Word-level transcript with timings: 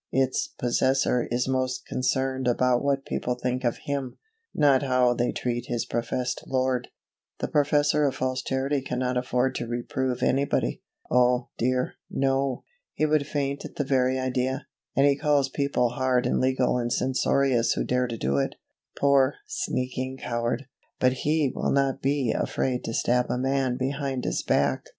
Its 0.11 0.47
possessor 0.57 1.27
is 1.29 1.47
most 1.47 1.85
concerned 1.85 2.47
about 2.47 2.83
what 2.83 3.05
people 3.05 3.35
think 3.35 3.63
of 3.63 3.77
HIM; 3.85 4.17
not 4.51 4.81
how 4.81 5.13
they 5.13 5.31
treat 5.31 5.67
his 5.67 5.85
professed 5.85 6.43
Lord. 6.47 6.87
The 7.37 7.47
possessor 7.47 8.05
of 8.05 8.15
false 8.15 8.41
Charity 8.41 8.81
cannot 8.81 9.15
afford 9.15 9.53
to 9.57 9.67
reprove 9.67 10.23
anybody. 10.23 10.81
Oh, 11.11 11.49
dear, 11.59 11.97
no! 12.09 12.63
he 12.95 13.05
would 13.05 13.27
faint 13.27 13.63
at 13.63 13.75
the 13.75 13.83
very 13.83 14.17
idea; 14.17 14.65
and 14.95 15.05
he 15.05 15.15
calls 15.15 15.49
people 15.49 15.89
hard 15.89 16.25
and 16.25 16.39
legal 16.39 16.79
and 16.79 16.91
censorious 16.91 17.73
who 17.73 17.83
dare 17.83 18.07
to 18.07 18.17
do 18.17 18.37
it 18.37 18.55
poor, 18.97 19.35
sneaking 19.45 20.17
coward! 20.17 20.65
but 20.99 21.13
he 21.13 21.51
will 21.53 21.71
not 21.71 22.01
be 22.01 22.31
afraid 22.35 22.83
to 22.85 22.93
stab 22.95 23.29
a 23.29 23.37
man 23.37 23.77
behind 23.77 24.23
his 24.25 24.41
back. 24.41 24.87